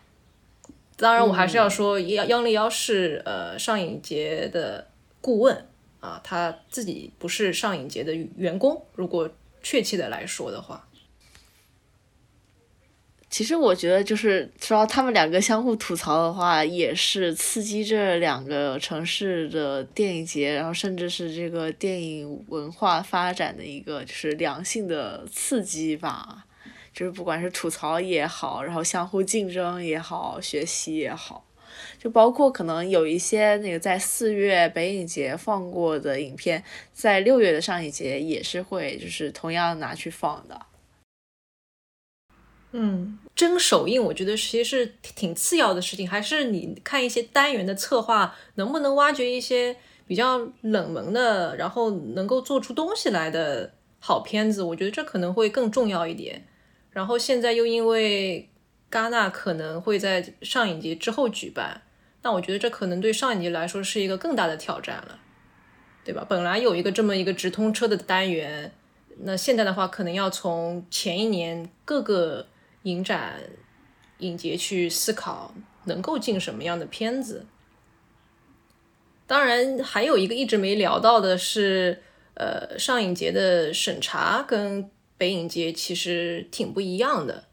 [0.99, 4.89] 当然，我还是要说，幺幺零幺是呃上影节的
[5.21, 5.65] 顾问
[6.01, 8.85] 啊，他自己不是上影节的员工。
[8.97, 9.31] 如果
[9.63, 10.89] 确切的来说的话，
[13.31, 26.47] 其实我觉得就是说他们两个相互吐槽的话，也是刺激这两个城市的电影节，然后甚至是这个电影文化发展的一个就是良性的刺激吧。
[26.93, 31.45] 就是不管是吐槽也好，然后相互竞争也好，学习也好，
[31.99, 36.63] 就包括可能有一些那个在四月北影节放过的影片，
[36.93, 40.61] 在六月的上影节也是会就是同样拿去放的。
[42.73, 49.75] 嗯，争首映我觉得其实是挺次要的事情，还是你看一些单元的策划，能不能挖掘一些
[50.07, 56.45] 比较冷门的，然后能够做出东西来的好片子，我觉得这可能会更重要一点。
[56.99, 58.51] 然后现在又因为
[58.91, 61.83] 戛纳可能会在上影节之后举办，
[62.23, 65.21] 那我觉得这可能对上影节来说是一个更大的挑战了，
[66.05, 66.27] 对吧？
[66.29, 68.73] 本来有一个这么一个直通车的单元，
[69.19, 72.49] 那现在的话可能要从前一年各个
[72.83, 73.45] 影展
[74.19, 77.47] 影节去思考能够进什么样的片子。
[79.29, 82.03] 当然，还有一个一直没聊到的是，
[82.35, 84.91] 呃，上影节的审查跟。
[85.19, 87.45] 北影节其实挺不一样的，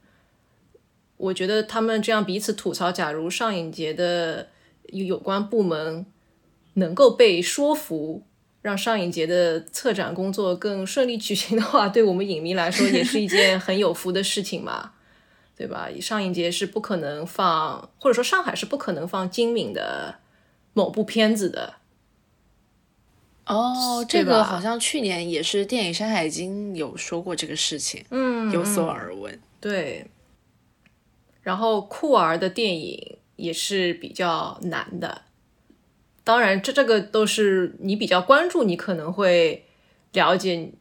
[1.18, 4.48] 我觉得他们这样彼此吐槽，假如上影节的
[4.84, 6.06] 有关部门
[6.76, 8.24] 能够被说服，
[8.62, 14.94] 让上影节的策展工作更顺利举行的话，对我们影迷来说也是一件很有福的事情嘛。
[15.58, 15.88] 对吧？
[16.02, 20.16] 上影节是不可能放，或者说上海是不可能放金敏的
[20.74, 21.76] 某部片子的。
[23.46, 29.40] 哦，这个好像去年也是电影《山海经》有说过这个事情，嗯有所耳闻。
[29.60, 30.06] 对，
[31.42, 35.22] 然后酷儿的电影也是比较难的。
[36.24, 39.66] 当然，这这个都是你比较关注，你可能会
[40.14, 40.72] 了解。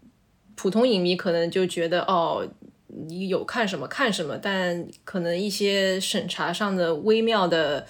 [0.57, 2.47] 普通影迷可能就觉得哦，
[2.87, 7.85] 你有看什么看什么，但可能一些审查上的微妙的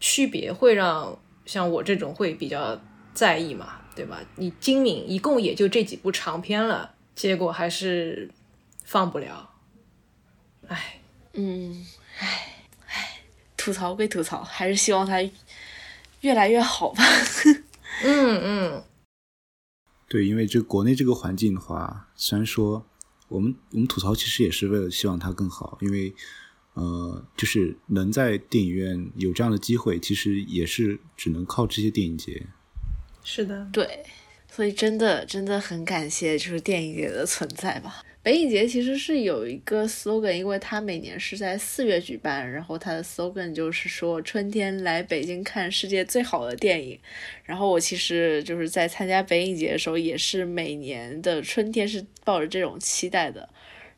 [0.00, 1.16] 区别会让
[1.46, 2.78] 像我这种会比较
[3.14, 4.20] 在意嘛，对吧？
[4.36, 8.30] 你精敏一共也就这几部长片了，结果还是
[8.84, 9.50] 放不了。
[10.68, 11.00] 唉，
[11.32, 11.84] 嗯，
[12.20, 13.22] 唉唉，
[13.56, 15.18] 吐槽归吐槽，还是希望它
[16.20, 17.02] 越来越好吧。
[18.04, 18.84] 嗯嗯，
[20.08, 22.86] 对，因为这国内这个环境的话，虽然说
[23.26, 26.14] 我们我们吐槽，其实也是为了希望它更好，因为
[26.74, 32.46] 呃，就是能在电影院有这样的机会，其实也是只能靠这些电影节。
[33.30, 34.02] 是的，对，
[34.50, 38.02] 所以真的真的很感谢就是电影节的存在吧。
[38.22, 46.98] 北影节其实是有一个 slogan，因为它每年是在四月举办，然后它的 slogan 就是说春天来北京看世界最好的电影。
[47.44, 53.46] 然后我其实就是在参加北影节的时候，也是每年的春天是抱着这种期待的。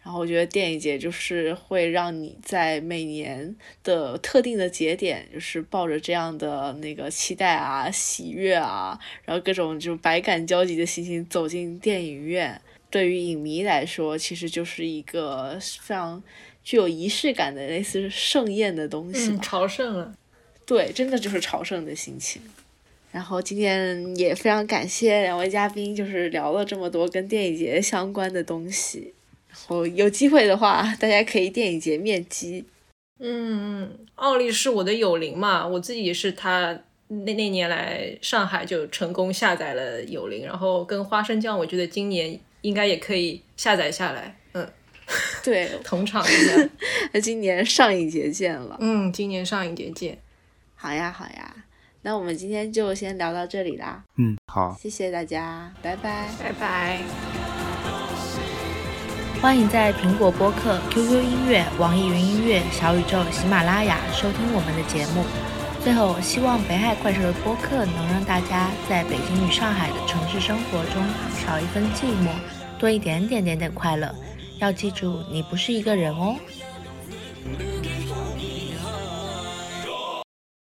[0.03, 12.61] 然后我觉得电影节就是会让你在每年的特定的节点，就是抱着这样的那个期待啊、喜悦啊，然后各种就百感交集的心情走进电影院。
[12.89, 16.21] 对于影迷来说，其实就是一个非常
[16.65, 20.15] 具有仪式感的类似盛宴的东西嗯，朝圣了。
[20.67, 22.41] 对，真的就是朝圣的心情。
[23.13, 29.13] 然后今天也非常感谢两位嘉宾，就是聊了这么多跟电影节相关的东西。
[29.51, 32.65] 然后有机会的话，大家可以电影节面基。
[33.23, 36.79] 嗯嗯，奥利是我的友邻嘛，我自己也是他
[37.09, 44.67] 那那年来上海就成功下载了友邻，然后跟花生酱，我觉得今年应该也可以下载下来，嗯，
[45.45, 46.71] 对， 同场一下。
[47.13, 48.79] 那今年上影节见了。
[48.81, 50.17] 嗯，今年上影节见。
[50.75, 51.55] 好呀，好呀，
[52.03, 56.29] 那我们今天就先聊到这里啦，嗯，好，谢谢大家，拜拜。
[56.43, 57.40] 拜拜。
[59.41, 65.25] 欢迎在苹果播客、QQ 音乐、网易云音乐、小宇宙、喜马拉雅收听我们的节目。
[65.83, 71.03] 最后，希望北海快手的播客能让大家在北京与上海的城市生活中
[71.35, 72.29] 少一分寂寞，
[72.79, 74.15] 多一点点点点快乐。
[74.59, 76.37] 要记住，你不是一个人哦。